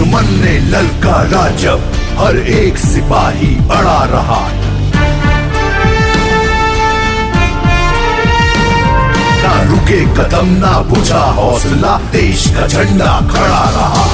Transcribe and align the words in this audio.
दुश्मन 0.00 0.28
ने 0.40 0.52
ललकारा 0.70 1.48
जब 1.60 1.80
हर 2.18 2.36
एक 2.50 2.78
सिपाही 2.78 3.54
अड़ा 3.76 4.04
रहा 4.12 4.40
ना 9.42 9.52
रुके 9.70 10.00
कदम 10.16 10.48
ना 10.62 10.72
बुझा 10.88 11.24
हौसला 11.40 11.96
देश 12.12 12.46
का 12.56 12.66
झंडा 12.66 13.12
खड़ा 13.34 13.62
रहा 13.76 14.06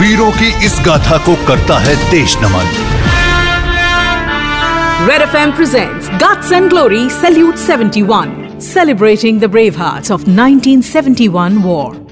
वीरों 0.00 0.30
की 0.40 0.50
इस 0.66 0.78
गाथा 0.86 1.18
को 1.26 1.36
करता 1.46 1.78
है 1.86 1.96
देश 2.10 2.36
नमन 2.42 2.76
Red 5.08 5.28
FM 5.30 5.56
presents 5.58 6.08
Guts 6.20 6.50
and 6.52 6.68
Glory 6.68 7.08
Salute 7.08 7.64
71, 7.70 8.60
celebrating 8.60 9.38
the 9.38 9.48
brave 9.48 9.82
hearts 9.86 10.10
of 10.10 10.28
1971 10.28 11.62
war. 11.62 12.09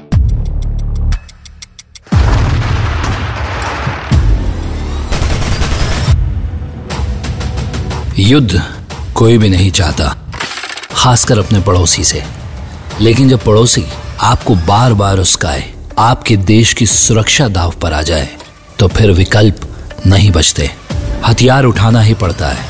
युद्ध 8.18 8.62
कोई 9.14 9.38
भी 9.38 9.48
नहीं 9.48 9.70
चाहता, 9.70 10.16
खासकर 10.92 11.38
अपने 11.38 11.60
पड़ोसी 11.60 12.04
से। 12.04 12.22
लेकिन 13.00 13.28
जब 13.28 13.44
पड़ोसी 13.44 13.84
आपको 14.20 14.54
बार 14.54 14.94
बार 14.94 15.18
उसकाए 15.18 15.72
आपके 15.98 16.36
देश 16.36 16.72
की 16.72 16.86
सुरक्षा 16.86 17.48
दाव 17.48 17.74
पर 17.82 17.92
आ 17.92 18.02
जाए 18.02 18.28
तो 18.78 18.88
फिर 18.88 19.10
विकल्प 19.10 19.60
नहीं 20.06 20.30
बचते। 20.30 20.70
हथियार 21.26 21.64
उठाना 21.64 22.00
ही 22.00 22.14
पड़ता 22.14 22.48
है। 22.48 22.66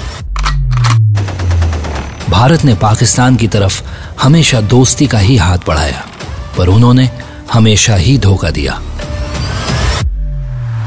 भारत 2.30 2.64
ने 2.64 2.74
पाकिस्तान 2.74 3.36
की 3.36 3.48
तरफ़ 3.48 3.82
हमेशा 4.22 4.60
दोस्ती 4.60 5.06
का 5.06 5.18
ही 5.18 5.36
हाथ 5.36 5.58
बढ़ाया, 5.66 6.06
पर 6.58 6.68
उन्होंने 6.68 7.10
हमेशा 7.52 7.96
ही 7.96 8.18
धोखा 8.18 8.50
दिया। 8.50 8.80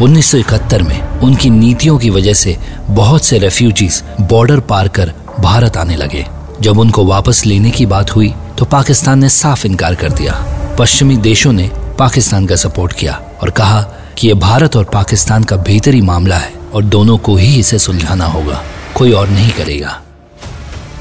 1971 0.01 0.81
में 0.81 1.19
उनकी 1.19 1.49
नीतियों 1.49 1.97
की 1.97 2.09
वजह 2.09 2.33
से 2.33 2.57
बहुत 2.89 3.25
से 3.25 3.37
रेफ्यूजीज 3.37 4.03
बॉर्डर 4.21 4.59
पार 4.59 4.87
कर 4.87 5.13
भारत 5.39 5.77
आने 5.77 5.95
लगे। 5.95 6.25
जब 6.61 6.79
उनको 6.79 7.05
वापस 7.05 7.45
लेने 7.45 7.71
की 7.71 7.85
बात 7.85 8.15
हुई 8.15 8.33
तो 8.57 8.65
पाकिस्तान 8.65 9.19
ने 9.19 9.29
साफ़ 9.29 9.67
इनकार 9.67 9.95
कर 9.95 10.11
दिया। 10.11 10.33
पश्चिमी 10.79 11.17
देशों 11.17 11.53
ने 11.53 11.71
पाकिस्तान 11.99 12.45
का 12.45 12.55
सपोर्ट 12.55 12.93
किया 12.93 13.21
और 13.41 13.49
कहा 13.49 13.81
कि 14.17 14.27
यह 14.27 14.33
भारत 14.33 14.75
और 14.75 14.83
पाकिस्तान 14.83 15.43
का 15.43 15.55
भीतरी 15.55 16.01
मामला 16.01 16.37
है 16.37 16.53
और 16.73 16.83
दोनों 16.83 17.17
को 17.17 17.35
ही 17.35 17.59
इसे 17.59 17.79
सुलझाना 17.79 18.25
होगा। 18.25 18.63
कोई 18.95 19.11
और 19.11 19.29
नहीं 19.29 19.51
करेगा। 19.51 20.01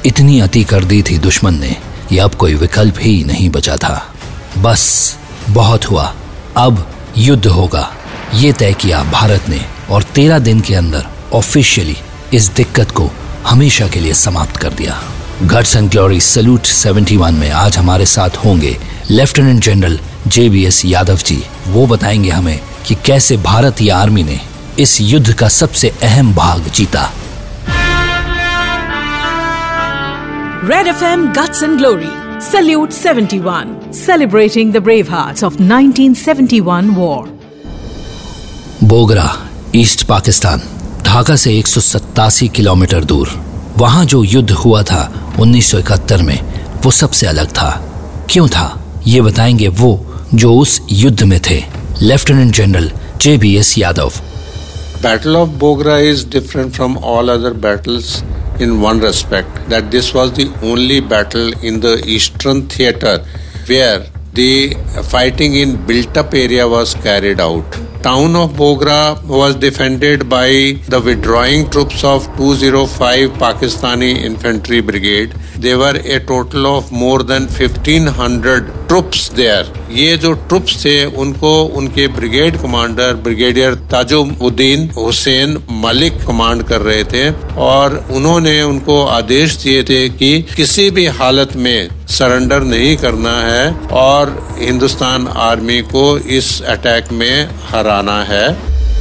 इतनी 0.06 0.40
अति 0.40 0.64
कर 0.64 0.84
दी 0.84 1.02
थी 1.02 1.18
दुश्मन 1.18 1.54
ने 1.54 1.76
कि 2.08 2.18
अब 2.18 2.34
कोई 2.34 2.54
विकल्प 2.54 2.94
ही 3.00 3.24
नहीं 3.24 3.50
बचा 3.50 3.76
था। 3.76 4.14
बस, 4.58 5.16
बहुत 5.50 5.90
हुआ। 5.90 6.14
अब 6.56 6.88
युद्ध 7.18 7.46
होगा। 7.46 7.92
ये 8.34 8.52
तय 8.52 8.72
किया 8.72 9.02
भारत 9.02 9.44
ने 9.48 9.60
और 9.90 10.02
तेरह 10.02 10.38
दिन 10.38 10.60
के 10.60 10.74
अंदर 10.74 11.06
ऑफिशियली 11.32 11.96
इस 12.34 12.48
दिक्कत 12.48 12.90
को 12.90 13.10
हमेशा 13.46 13.88
के 13.88 14.00
लिए 14.00 14.14
समाप्त 14.14 14.56
कर 14.56 14.68
दिया। 14.68 15.02
गट्स 15.42 15.76
एंड 15.76 15.90
ग्लोरी 15.90 16.20
सल्यूट 16.20 16.60
71 16.62 17.30
में 17.30 17.50
आज 17.50 17.78
हमारे 17.78 18.06
साथ 18.06 18.30
होंगे 18.30 18.78
lieutenant 19.10 19.62
general 19.64 19.98
J 20.26 20.48
B 20.48 20.64
S 20.64 20.84
Yadav 20.84 21.16
ji. 21.16 21.42
वो 21.66 21.86
बताएँगे 21.86 22.30
हमें 22.30 22.60
कि 22.86 22.94
कैसे 22.94 23.36
भारतीय 23.36 23.90
आर्मी 23.90 24.22
ने 24.22 24.40
इस 24.78 25.00
युद्ध 25.00 25.32
का 25.32 25.48
सबसे 25.48 25.92
अहम 26.02 26.34
भाग 26.34 26.70
जीता। 26.74 27.12
Red 30.70 30.86
FM 30.86 31.26
Guts 31.36 31.62
and 31.62 31.78
Glory 31.78 32.20
Salute 32.40 32.92
71, 32.92 33.92
celebrating 33.92 34.72
the 34.72 34.80
brave 34.80 35.08
hearts 35.08 35.42
of 35.42 35.60
1971 35.60 36.96
war. 36.96 37.39
Bogra, 38.84 39.48
East 39.76 40.02
Pakistan, 40.02 40.62
Dhaka 41.02 41.36
से 41.36 41.58
एक 41.58 41.66
सौ 41.66 41.80
सत्तासी 41.80 42.48
किलोमीटर 42.48 43.04
दूर। 43.04 43.28
वहाँ 43.76 44.04
जो 44.04 44.24
युद्ध 44.24 44.50
हुआ 44.50 44.82
था, 44.82 45.32
उन्नीस 45.40 45.70
सौ 45.70 45.78
इकहत्तर 45.78 46.22
में, 46.22 46.64
वो 46.84 46.90
सबसे 46.90 47.26
अलग 47.26 47.48
था। 47.48 47.94
क्यों 48.30 48.48
था? 48.48 48.84
ये 49.06 49.20
बताएँगे 49.20 49.68
वो 49.68 50.06
जो 50.34 50.54
उस 50.54 50.80
युद्ध 50.92 51.22
में 51.22 51.40
थे। 51.50 51.64
Lieutenant 52.02 52.54
general 52.54 52.92
J 53.20 53.36
B 53.36 53.56
S 53.56 53.78
Yadav. 53.78 54.12
Battle 55.02 55.36
of 55.36 55.48
Bogra 55.48 55.98
is 55.98 56.26
different 56.26 56.72
from 56.72 56.96
all 56.96 57.28
other 57.28 57.52
battles 57.52 58.22
in 58.62 58.70
one 58.70 59.00
respect 59.00 59.70
that 59.70 59.84
this 59.84 60.14
was 60.14 60.28
the 60.28 60.44
only 60.44 61.00
battle 61.00 61.54
in 61.64 61.80
the 61.80 62.02
eastern 62.06 62.62
theatre 62.62 63.26
where 63.68 64.12
the 64.34 64.38
in 65.40 65.84
built up 65.86 66.34
area 66.34 66.66
was 66.66 66.94
carried 66.94 67.40
out 67.40 67.76
town 68.02 68.34
of 68.34 68.52
bogra 68.52 69.00
was 69.26 69.54
defended 69.56 70.28
by 70.28 70.48
the 70.88 71.00
withdrawing 71.00 71.68
troops 71.70 72.02
of 72.04 72.26
205 72.36 73.30
pakistani 73.42 74.10
infantry 74.28 74.80
brigade 74.80 75.34
there 75.56 75.78
were 75.78 75.98
a 76.16 76.20
total 76.20 76.66
of 76.76 76.90
more 76.92 77.22
than 77.22 77.46
1500 77.48 78.56
troops 78.88 79.28
there 79.42 79.66
ये 79.92 80.16
जो 80.16 80.32
troops 80.48 80.76
थे 80.84 80.94
उनको 81.22 81.52
उनके 81.78 82.06
brigade 82.16 82.56
commander 82.62 83.14
brigadier 83.24 83.74
Tajuddin 83.90 84.88
Hussain 84.96 85.56
Malik 85.84 86.20
command 86.26 86.62
कर 86.68 86.80
रहे 86.80 87.04
थे 87.12 87.30
और 87.68 87.96
उन्होंने 88.16 88.60
उनको 88.62 89.02
आदेश 89.18 89.56
दिए 89.62 89.82
थे 89.88 90.08
कि 90.18 90.30
किसी 90.56 90.90
भी 90.90 91.06
हालत 91.18 91.56
में 91.64 91.88
सरेंडर 92.10 92.62
नहीं 92.64 92.96
करना 92.96 93.34
है 93.40 93.66
और 93.98 94.30
हिंदुस्तान 94.58 95.26
आर्मी 95.40 95.80
को 95.90 96.06
इस 96.38 96.50
अटैक 96.68 97.12
में 97.12 97.48
हराना 97.90 98.22
है। 98.24 98.48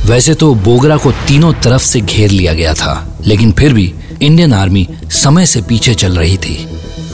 वैसे 0.05 0.33
तो 0.33 0.53
बोगरा 0.55 0.95
को 0.97 1.11
तीनों 1.27 1.51
तरफ़ 1.53 1.81
से 1.81 1.99
घेर 2.01 2.29
लिया 2.31 2.53
गया 2.53 2.73
था 2.73 2.93
लेकिन 3.27 3.51
फिर 3.51 3.73
भी 3.73 3.93
इंडियन 4.21 4.53
आर्मी 4.53 4.87
समय 5.13 5.45
से 5.45 5.61
पीछे 5.61 5.93
चल 5.93 6.17
रही 6.17 6.37
थी। 6.37 6.55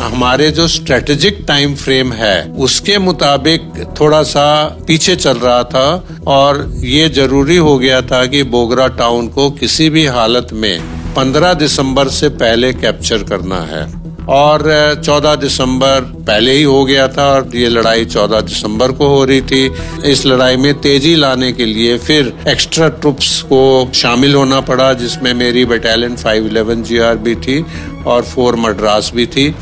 हमारे 0.01 0.49
जो 0.51 0.67
स्ट्रेटेजिक 0.67 1.43
टाइम 1.47 1.75
फ्रेम 1.75 2.13
है 2.13 2.43
उसके 2.59 2.97
मुताबिक 2.97 3.83
थोड़ा 3.99 4.21
सा 4.23 4.45
पीछे 4.87 5.15
चल 5.15 5.37
रहा 5.37 5.63
था 5.63 5.87
और 6.27 6.63
ये 6.83 7.09
ज़रूरी 7.09 7.57
हो 7.57 7.77
गया 7.77 8.01
था 8.01 8.25
कि 8.25 8.43
बोगरा 8.55 8.87
टाउन 8.97 9.27
को 9.27 9.49
किसी 9.51 9.89
भी 9.89 10.05
हालत 10.07 10.47
में 10.53 10.79
15 11.15 11.53
दिसंबर 11.53 12.09
से 12.09 12.29
पहले 12.37 12.73
कैप्चर 12.73 13.23
करना 13.23 13.61
है। 13.65 13.85
और 14.29 14.63
14 15.05 15.35
दिसंबर 15.35 16.01
पहले 16.01 16.51
ही 16.51 16.63
हो 16.63 16.85
गया 16.85 17.07
था 17.07 17.25
और 17.31 17.49
ये 17.55 17.69
लड़ाई 17.69 18.05
14 18.05 18.41
दिसंबर 18.41 18.91
को 18.91 19.07
हो 19.07 19.25
रही 19.25 19.41
थी। 19.41 19.71
इस 20.05 20.25
लड़ाई 20.25 20.57
में 20.57 20.73
तेज़ी 20.73 21.15
लाने 21.15 21.51
के 21.51 21.65
लिए 21.65 21.97
फिर 21.97 22.33
एक्स्ट्रा 22.47 22.89
ट्रुप्स 22.89 23.41
को 23.41 23.91
शामिल 23.93 24.35
होना 24.35 24.59
पड़ा 24.61 24.93
जिसमें 24.93 25.33
मेरी 25.33 25.65
बटालियन 25.65 26.15
511 26.15 26.83
जीआर 26.83 27.17
भी 27.17 27.35
थी 27.35 27.65
और 28.05 28.23
फोर 28.23 28.55
मद्रास 28.55 29.11
भी 29.15 29.25
थी। 29.25 29.55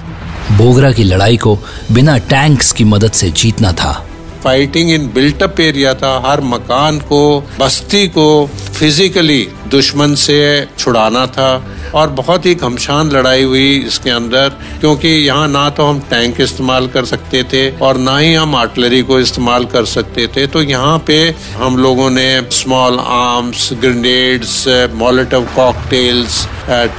बोगरा 0.52 0.92
की 0.92 1.04
लड़ाई 1.04 1.38
को 1.38 1.60
बिना 1.92 2.18
टैंक्स 2.18 2.72
की 2.72 2.84
मदद 2.84 3.12
से 3.12 3.30
जीतना 3.30 3.72
था। 3.72 4.06
फाइटिंग 4.44 4.92
इन 4.92 5.12
बिल्टअप 5.14 5.60
एरिया 5.60 5.94
था। 5.94 6.24
हर 6.26 6.42
मकान 6.42 6.98
को 7.00 7.50
बस्ती 7.60 8.08
को 8.08 8.50
फिजिकली 8.74 9.48
दुश्मन 9.68 10.16
से 10.16 10.68
छुड़ाना 10.80 11.28
था। 11.28 11.66
और 11.96 12.10
बहुत 12.12 12.46
ही 12.46 12.54
घमशान 12.56 13.12
लड़ाई 13.12 13.44
हुई 13.44 13.78
इसके 13.88 14.10
अंदर, 14.10 14.50
क्योंकि 14.80 15.08
यहाँ 15.08 15.48
ना 15.48 15.70
तो 15.70 15.86
हम 15.86 16.00
टैंक 16.10 16.42
इस्तेमाल 16.42 16.88
कर 16.88 17.06
सकते 17.06 17.44
थे 17.44 17.70
और 17.80 17.98
ना 18.00 18.18
ही 18.18 18.34
हम 18.34 18.56
आर्टलरी 18.56 19.02
को 19.04 19.20
इस्तेमाल 19.20 19.66
कर 19.66 19.86
सकते 19.88 20.28
थे। 20.28 20.48
तो 20.48 20.62
यहाँ 20.64 20.98
पे 21.08 21.20
हम 21.56 21.78
लोगों 21.78 22.10
ने 22.10 22.28
small 22.54 23.00
arms 23.02 23.70
grenades 23.82 24.68
Molotov 24.96 25.48
cocktails 25.56 26.46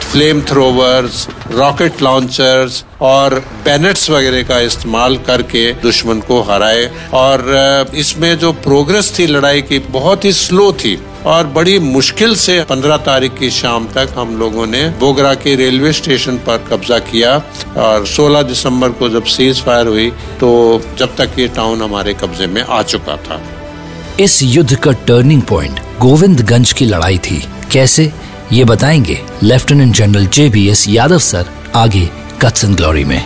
flame 0.03 0.41
throwers 0.49 1.27
rocket 1.51 2.03
launchers 2.03 2.85
और 3.03 3.35
बैनेट्स 3.65 4.09
वगैरह 4.11 4.43
का 4.43 4.59
इस्तेमाल 4.63 5.17
करके 5.27 5.73
दुश्मन 5.83 6.21
को 6.21 6.41
हराए। 6.43 6.91
और 7.15 7.91
इसमें 7.95 8.37
जो 8.39 8.53
प्रोग्रेस 8.65 9.13
थी 9.19 9.27
लड़ाई 9.27 9.63
की, 9.63 9.79
बहुत 9.79 10.25
ही 10.25 10.33
स्लो 10.35 10.71
थी। 10.75 10.99
और 11.27 11.47
बड़ी 11.47 11.79
मुश्किल 11.79 12.35
से 12.37 12.59
15 12.71 12.99
तारीख 13.05 13.35
की 13.39 13.51
शाम 13.51 13.87
तक 13.87 14.09
हम 14.17 14.37
लोगों 14.39 14.67
ने 14.67 14.89
बोगरा 15.01 15.35
के 15.35 15.55
रेलवे 15.55 15.93
स्टेशन 15.93 16.37
पर 16.39 16.65
कब्जा 16.71 16.99
किया 16.99 17.37
और 17.77 18.07
16 18.07 18.45
दिसंबर 18.45 18.89
को 18.89 19.09
जब 19.09 19.25
सीज 19.25 19.63
फायर 19.63 19.87
हुई 19.87 20.11
तो 20.41 20.51
जब 20.99 21.17
तक 21.17 21.39
ये 21.39 21.49
टाउन 21.49 21.83
हमारे 21.83 22.15
कब्जे 22.15 22.47
में 22.47 22.63
आ 22.63 22.83
चुका 22.83 23.17
था। 23.17 23.41
इस 24.21 24.43
युद्ध 24.43 24.75
का 24.75 24.93
टर्निंग 25.07 25.43
पॉइंट 25.43 25.81
गोविंदगंज 26.01 26.73
की 26.73 26.85
लड़ाई 26.85 27.19
थी। 27.19 27.43
कैसे? 27.73 28.13
ये 28.53 28.65
बताएँगे 28.65 29.21
lieutenant 29.43 29.95
general 29.95 30.27
J 30.27 30.49
B 30.49 30.69
S 30.69 30.89
Yadav 30.89 31.19
sir 31.19 31.47
आगे 31.75 32.09
कट्स 32.43 32.65
एंड 32.65 32.77
ग्लोरी 32.77 33.05
में। 33.05 33.21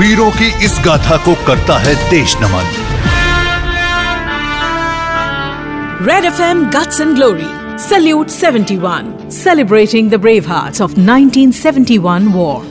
वीरों 0.00 0.30
की 0.30 0.52
इस 0.64 0.78
गाथा 0.84 1.16
को 1.16 1.34
करता 1.46 1.78
है 1.78 1.94
देश 2.10 2.36
नमन 2.36 2.87
Red 6.06 6.24
FM 6.24 6.58
Guts 6.70 7.00
and 7.00 7.16
Glory. 7.16 7.48
Salute 7.76 8.30
71, 8.30 9.30
celebrating 9.30 10.08
the 10.08 10.18
brave 10.18 10.46
hearts 10.46 10.80
of 10.80 10.92
1971 10.98 12.28
war. 12.34 12.62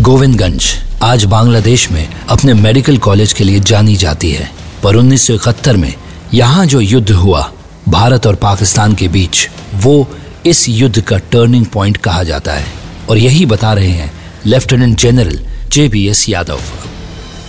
Govindganj 0.00 0.64
आज 1.02 1.24
बांग्लादेश 1.24 1.90
में 1.90 2.08
अपने 2.28 2.54
मेडिकल 2.54 2.98
कॉलेज 2.98 3.32
के 3.32 3.44
लिए 3.44 3.60
जानी 3.60 3.96
जाती 3.96 4.30
है। 4.30 4.50
पर 4.82 4.96
1971 4.96 5.76
में 5.76 5.94
यहाँ 6.34 6.66
जो 6.66 6.80
युद्ध 6.80 7.10
हुआ 7.10 7.52
भारत 7.88 8.26
और 8.26 8.34
पाकिस्तान 8.34 8.94
के 8.94 9.08
बीच 9.08 9.48
वो 9.74 10.08
इस 10.46 10.68
युद्ध 10.68 11.00
का 11.00 11.18
टर्निंग 11.18 11.66
पॉइंट 11.66 11.96
कहा 11.96 12.22
जाता 12.22 12.52
है। 12.52 12.66
और 13.10 13.18
यही 13.18 13.46
बता 13.46 13.72
रहे 13.72 13.90
हैं 13.90 14.12
lieutenant 14.46 14.98
general 14.98 15.40
J 15.72 15.88
B 15.88 16.08
S 16.08 16.28
Yadav 16.28 16.60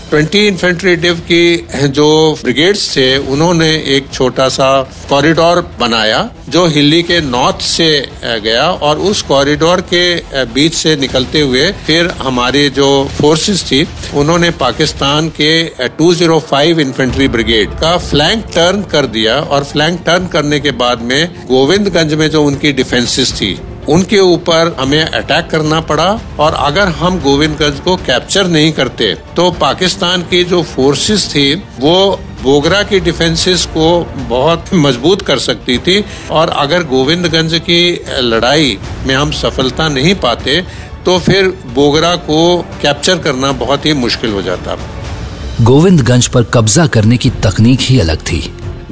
twenty 0.09 0.39
infantry 0.47 0.95
div 0.95 1.19
की 1.31 1.87
जो 1.89 2.07
ब्रिगेड्स 2.43 2.89
थे, 2.95 3.17
उन्होंने 3.17 3.69
एक 3.95 4.07
छोटा 4.13 4.47
सा 4.49 4.69
कॉरिडोर 5.09 5.61
बनाया, 5.79 6.29
जो 6.49 6.65
हिली 6.67 7.01
के 7.03 7.19
नॉर्थ 7.21 7.61
से 7.61 7.89
गया 8.43 8.69
और 8.87 8.99
उस 9.09 9.21
कॉरिडोर 9.21 9.81
के 9.93 10.03
बीच 10.53 10.73
से 10.73 10.95
निकलते 10.95 11.41
हुए 11.41 11.71
फिर 11.87 12.09
हमारी 12.19 12.69
जो 12.71 12.89
फोर्सेस 13.19 13.63
थी, 13.71 13.85
उन्होंने 14.15 14.49
पाकिस्तान 14.59 15.29
के 15.39 15.51
205 15.97 16.79
इन्फेंट्री 16.79 17.27
ब्रिगेड 17.29 17.79
का 17.81 17.97
फ्लैंक 17.99 18.45
टर्न 18.55 18.81
कर 18.91 19.05
दिया 19.07 19.39
और 19.39 19.63
फ्लैंक 19.63 20.01
टर्न 20.05 20.27
करने 20.27 20.59
के 20.59 20.71
बाद 20.79 21.01
में 21.01 21.45
गोविंदगंज 21.47 22.13
में 22.13 22.29
जो 22.29 22.43
उनकी 22.43 22.73
डिफेंसेस 22.73 23.33
थी 23.33 23.57
उनके 23.89 24.19
ऊपर 24.21 24.75
हमें 24.79 25.01
अटैक 25.01 25.47
करना 25.51 25.79
पड़ा 25.81 26.07
और 26.39 26.53
अगर 26.55 26.87
हम 26.95 27.19
गोविंदगंज 27.19 27.79
को 27.79 27.95
कैप्चर 27.97 28.47
नहीं 28.47 28.71
करते 28.71 29.13
तो 29.35 29.49
पाकिस्तान 29.51 30.21
की 30.23 30.43
जो 30.43 30.61
फोर्सेस 30.65 31.27
थी, 31.27 31.53
वो 31.55 32.19
बोगरा 32.43 32.81
की 32.83 32.99
डिफेंसेस 32.99 33.65
को 33.67 33.87
बहुत 34.29 34.73
मज़बूत 34.73 35.21
कर 35.21 35.39
सकती 35.39 35.77
थी। 35.77 36.03
और 36.31 36.49
अगर 36.49 36.83
गोविंदगंज 36.83 37.59
की 37.59 37.81
लड़ाई 38.21 38.77
में 39.07 39.15
हम 39.15 39.31
सफलता 39.31 39.87
नहीं 39.89 40.13
पाते 40.17 40.61
तो 41.05 41.17
फिर 41.19 41.47
बोगरा 41.75 42.15
को 42.29 42.39
कैप्चर 42.81 43.17
करना 43.17 43.51
बहुत 43.57 43.85
ही 43.85 43.93
मुश्किल 43.95 44.31
हो 44.31 44.41
जाता। 44.41 44.77
गोविंदगंज 45.61 46.27
पर 46.27 46.43
कब्जा 46.53 46.87
करने 46.87 47.17
की 47.17 47.29
तकनीक 47.43 47.79
ही 47.81 47.99
अलग 47.99 48.21
थी। 48.21 48.41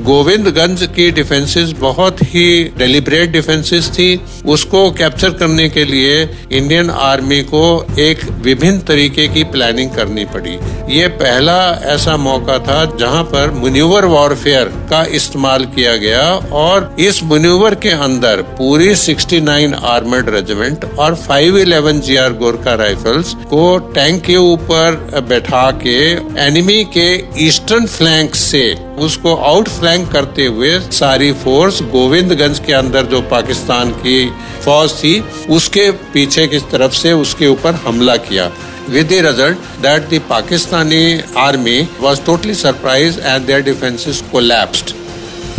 गोविंदगंज 0.07 0.81
की 0.95 1.09
डिफेंसेस 1.11 1.71
बहुत 1.79 2.21
ही 2.23 2.43
डेलिब्रेट 2.77 3.31
डिफेंसेस 3.31 3.89
थी। 3.89 4.09
उसको 4.45 4.89
कैप्चर 4.91 5.29
करने 5.39 5.67
के 5.69 5.83
लिए 5.85 6.21
इंडियन 6.51 6.89
आर्मी 6.89 7.41
को 7.43 7.63
एक 7.99 8.23
विभिन्न 8.43 8.79
तरीके 8.87 9.27
की 9.27 9.43
प्लानिंग 9.55 9.89
करनी 9.91 10.25
पड़ी। 10.35 10.57
ये 10.89 11.07
पहला 11.17 11.57
ऐसा 11.93 12.15
मौका 12.17 12.57
था 12.59 12.83
जहाँ 12.99 13.23
पर 13.33 13.51
मुन्यूवर 13.51 14.05
वॉरफेयर 14.05 14.71
का 14.89 15.03
इस्तेमाल 15.15 15.65
किया 15.75 15.95
गया 15.97 16.23
और 16.61 16.95
इस 16.99 17.21
मुन्यूवर 17.23 17.75
के 17.75 17.89
अंदर 18.07 18.41
पूरी 18.57 18.93
69 18.95 19.73
आर्मर्ड 19.87 20.29
रेजिमेंट 20.29 20.85
और 20.99 21.15
511 21.27 22.01
जीआर 22.01 22.33
गोरखा 22.39 22.73
राइफल्स 22.85 23.33
को 23.49 23.77
टैंक 23.93 24.23
के 24.23 24.35
ऊपर 24.47 25.21
बैठा 25.29 25.69
के 25.85 25.99
एनिमी 26.47 26.83
के 26.97 27.09
ईस्टर्न 27.47 27.85
फ्लैंक 27.87 28.35
से 28.47 28.86
उसको 28.97 29.35
आउट 29.35 29.67
फ्लैंक 29.69 30.11
करते 30.11 30.45
हुए 30.45 30.79
सारी 30.79 31.31
फोर्स 31.33 31.81
गोविंदगंज 31.91 32.59
के 32.59 32.73
अंदर 32.73 33.05
जो 33.05 33.21
पाकिस्तान 33.21 33.91
की 33.91 34.29
फौज 34.65 34.93
थी, 34.93 35.19
उसके 35.49 35.91
पीछे 36.13 36.47
की 36.47 36.59
तरफ़ 36.71 36.93
से 36.93 37.13
उसके 37.13 37.47
ऊपर 37.47 37.75
हमला 37.85 38.15
किया 38.15 38.49
with 38.89 39.09
the 39.09 39.19
result 39.21 39.57
that 39.81 40.09
the 40.09 40.19
Pakistani 40.19 41.21
army 41.35 41.87
was 42.01 42.19
totally 42.19 42.53
surprised 42.53 43.19
and 43.21 43.45
their 43.45 43.61
defenses. 43.61 44.23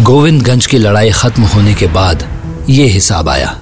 Govindganj 0.00 0.66
की 0.66 0.78
लड़ाई 0.78 1.10
खत्म 1.10 1.42
होने 1.42 1.74
के 1.74 1.86
बाद 1.86 2.28
ये 2.70 2.86
हिसाब 2.86 3.28
आया 3.28 3.58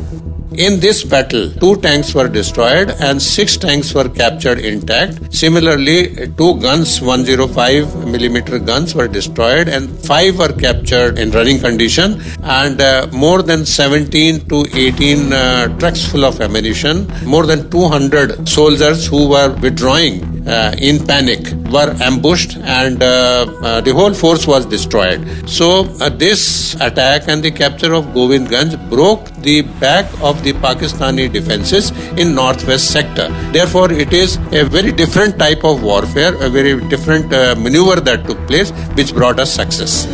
In 0.56 0.80
this 0.80 1.04
battle, 1.04 1.50
two 1.50 1.76
tanks 1.82 2.14
were 2.14 2.28
destroyed 2.28 2.90
and 3.00 3.20
six 3.20 3.58
tanks 3.58 3.92
were 3.92 4.08
captured 4.08 4.58
intact. 4.58 5.34
Similarly, 5.34 6.28
two 6.38 6.58
guns, 6.60 6.98
105 7.02 8.06
millimeter 8.06 8.58
guns, 8.58 8.94
were 8.94 9.06
destroyed 9.06 9.68
and 9.68 9.90
five 10.06 10.38
were 10.38 10.52
captured 10.52 11.18
in 11.18 11.30
running 11.30 11.58
condition. 11.60 12.22
And 12.42 12.80
uh, 12.80 13.08
more 13.12 13.42
than 13.42 13.66
17 13.66 14.48
to 14.48 14.64
18 14.74 15.32
uh, 15.32 15.78
trucks 15.78 16.10
full 16.10 16.24
of 16.24 16.40
ammunition, 16.40 17.06
more 17.26 17.44
than 17.44 17.70
200 17.70 18.48
soldiers 18.48 19.06
who 19.06 19.28
were 19.28 19.54
withdrawing 19.60 20.35
in 20.79 21.05
panic 21.05 21.51
were 21.71 21.95
ambushed 22.01 22.57
and 22.57 23.01
uh, 23.01 23.45
uh, 23.63 23.81
the 23.81 23.93
whole 23.93 24.13
force 24.13 24.47
was 24.47 24.65
destroyed. 24.65 25.27
So 25.47 25.85
uh, 25.99 26.09
this 26.09 26.75
attack 26.75 27.27
and 27.27 27.43
the 27.43 27.51
capture 27.51 27.93
of 27.93 28.05
Govindganj 28.17 28.89
broke 28.89 29.25
the 29.47 29.61
back 29.79 30.05
of 30.21 30.43
the 30.43 30.53
Pakistani 30.53 31.31
defenses 31.31 31.91
in 32.17 32.35
northwest 32.35 32.91
sector. 32.91 33.29
Therefore, 33.51 33.91
it 33.91 34.13
is 34.13 34.37
a 34.51 34.63
very 34.63 34.91
different 34.91 35.39
type 35.39 35.63
of 35.63 35.83
warfare, 35.83 36.33
a 36.41 36.49
very 36.49 36.79
different 36.89 37.33
uh, 37.33 37.55
maneuver 37.57 37.99
that 38.01 38.25
took 38.25 38.45
place, 38.47 38.71
which 38.99 39.13
brought 39.13 39.39
us 39.39 39.51
success. 39.51 40.05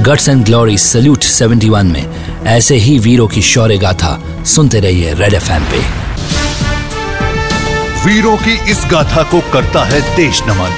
Guts 0.00 0.28
and 0.28 0.44
glory 0.44 0.76
salute 0.78 1.24
71 1.24 1.90
में 1.92 2.44
ऐसे 2.52 2.76
ही 2.84 2.98
वीरों 2.98 3.26
की 3.28 3.42
शौर्य 3.42 3.76
गाथा 3.78 4.12
सुनते 4.54 4.80
रहिए 4.80 5.12
red 5.14 5.34
FM 5.34 5.64
पे 5.72 5.80
वीरों 8.07 8.35
की 8.37 8.51
इस 8.71 8.85
गाथा 8.91 9.21
को 9.31 9.39
करता 9.53 9.83
है 9.85 9.99
देश 10.15 10.41
नमन 10.47 10.75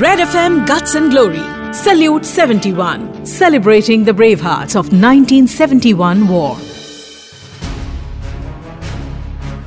Red 0.00 0.22
FM 0.24 0.58
Guts 0.70 0.96
and 1.00 1.14
Glory. 1.14 1.44
Salute 1.74 2.28
71. 2.32 3.06
Celebrating 3.26 4.04
the 4.04 4.14
brave 4.18 4.44
hearts 4.48 4.78
of 4.80 4.92
1971 4.98 6.26
war. 6.32 6.52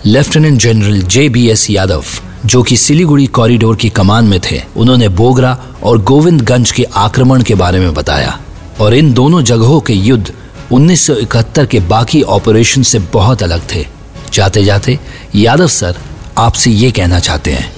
Lieutenant 0.06 0.60
general 0.62 1.02
J 1.02 1.28
B 1.30 1.50
S 1.50 1.70
Yadav 1.70 2.04
जो 2.46 2.64
कि 2.64 2.78
सिलीगुड़ी 2.78 3.28
कॉरिडोर 3.42 3.76
की 3.76 3.90
कमान 3.98 4.28
में 4.28 4.40
थे 4.52 4.62
उन्होंने 4.78 5.10
बोगरा 5.18 5.58
और 5.84 6.02
गोविंदगंज 6.14 6.72
के 6.72 6.86
आक्रमण 7.08 7.44
के 7.44 7.56
बारे 7.64 7.80
में 7.80 7.94
बताया 7.94 8.40
और 8.82 8.94
इन 8.96 9.14
दोनों 9.14 9.44
जगहों 9.52 9.80
के 9.88 9.94
युद्ध 9.94 10.34
1971 10.74 11.68
के 11.72 11.80
बाकी 11.90 12.22
ऑपरेशन 12.36 12.82
से 12.92 13.00
बहुत 13.14 13.44
अलग 13.44 13.72
थे 13.74 13.99
जाते 14.32 14.64
जाते 14.64 14.98
यादव 15.36 15.68
सर 15.70 15.98
आपसे 16.38 16.72
ये 16.72 16.92
कहना 16.92 17.20
चाहते 17.20 17.52
हैं। 17.52 17.72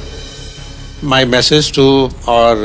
My 1.03 1.25
message 1.25 1.71
to 1.74 1.83
our 2.27 2.57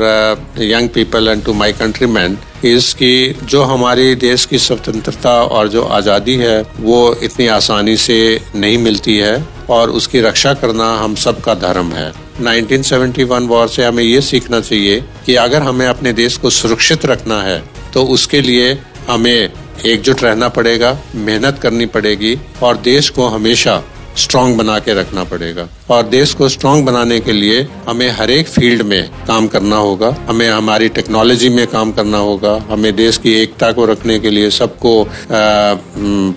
young 0.59 0.89
people 0.89 1.27
and 1.27 1.43
to 1.43 1.53
my 1.53 1.73
countryman 1.73 2.37
is 2.65 2.93
कि 2.93 3.35
जो 3.43 3.63
हमारी 3.63 4.13
देश 4.17 4.45
की 4.45 4.57
स्वतंत्रता 4.59 5.31
और 5.31 5.67
जो 5.67 5.83
आज़ादी 5.83 6.35
है, 6.35 6.61
वो 6.79 7.15
इतनी 7.23 7.47
आसानी 7.47 7.95
से 7.97 8.17
नहीं 8.55 8.77
मिलती 8.77 9.17
है 9.17 9.45
और 9.69 9.89
उसकी 9.91 10.21
रक्षा 10.21 10.53
करना 10.53 10.93
हम 10.97 11.15
सब 11.15 11.41
का 11.41 11.53
धर्म 11.55 11.91
है। 11.93 12.11
1971 12.41 13.47
वॉर 13.47 13.67
से 13.67 13.85
हमें 13.85 14.03
ये 14.03 14.21
सीखना 14.21 14.59
चाहिए 14.59 14.99
कि 15.25 15.35
अगर 15.37 15.63
हमें 15.63 15.85
अपने 15.87 16.13
देश 16.13 16.37
को 16.37 16.49
सुरक्षित 16.51 17.05
रखना 17.05 17.41
है 17.41 17.61
तो 17.93 18.03
उसके 18.07 18.41
लिए 18.41 18.77
हमें 19.07 19.49
एकजुट 19.85 20.23
रहना 20.23 20.47
पड़ेगा, 20.49 20.97
मेहनत 21.15 21.59
करनी 21.61 21.85
पड़ेगी 21.87 22.37
और 22.63 22.77
देश 22.83 23.09
को 23.09 23.27
हमेशा 23.27 23.83
स्ट्रांग 24.17 24.55
बना 24.57 24.77
के 24.79 24.93
रखना 24.93 25.23
पड़ेगा। 25.23 25.67
और 25.89 26.03
देश 26.03 26.33
को 26.33 26.47
स्ट्रांग 26.49 26.85
बनाने 26.85 27.19
के 27.19 27.31
लिए 27.31 27.61
हमें 27.87 28.09
हर 28.11 28.31
एक 28.31 28.47
फ़ील्ड 28.49 28.81
में 28.83 29.09
काम 29.27 29.47
करना 29.47 29.75
होगा, 29.77 30.09
हमें 30.29 30.49
हमारी 30.49 30.87
टेक्नोलॉजी 30.89 31.49
में 31.49 31.65
काम 31.67 31.91
करना 31.91 32.17
होगा, 32.17 32.55
हमें 32.69 32.95
देश 32.95 33.17
की 33.17 33.33
एकता 33.33 33.71
को 33.71 33.85
रखने 33.85 34.17
के 34.19 34.29
लिए 34.29 34.49
सबको 34.51 34.93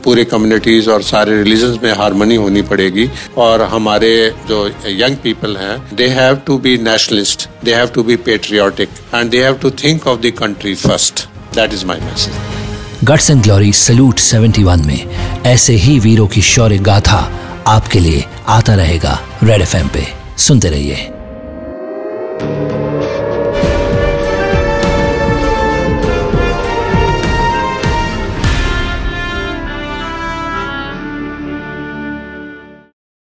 पूरे 0.05 0.25
कम्युनिटीज 0.27 0.89
और 0.89 1.03
सारे 1.03 1.43
रिलीजन 1.43 1.79
में 1.83 1.93
हारमोनी 1.93 2.37
होनी 2.37 2.63
पड़ेगी। 2.65 3.09
और 3.39 3.63
हमारे 3.73 4.15
जो 4.49 4.67
यंग 4.87 5.17
पीपल 5.17 5.57
हैं 5.57 5.97
they 5.97 6.09
have 6.21 6.41
to 6.47 6.59
be 6.59 6.79
nationalist 6.83 7.49
they 7.65 7.75
have 7.75 7.87
to 7.95 8.03
be 8.03 8.17
patriotic 8.29 8.89
and 9.15 9.31
they 9.31 9.43
have 9.45 9.59
to 9.63 9.71
think 9.85 10.07
of 10.07 10.21
the 10.21 10.33
country 10.39 10.75
first 10.77 11.29
that 11.55 11.73
is 11.73 11.87
my 11.87 12.01
message 12.03 12.60
guts 13.05 13.31
and 13.31 13.43
glory 13.43 13.73
salute 13.73 14.21
71 14.21 14.85
में 14.87 15.07
ऐसे 15.47 15.73
ही 15.73 15.99
वीरों 15.99 16.27
की 16.27 16.43
शौर्य 16.43 16.79
गाथा 16.79 17.33
आपके 17.67 18.01
लिए 18.01 18.25
आता 18.49 18.75
रहेगा 18.75 19.19
रेड 19.43 19.63
एफएम 19.63 19.89
पे। 19.89 20.07
सुनते 20.39 20.69
रहिए। 20.69 21.09